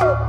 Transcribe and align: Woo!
Woo! 0.00 0.27